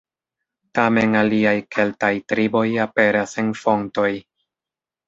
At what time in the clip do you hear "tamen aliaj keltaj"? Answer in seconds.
0.79-2.11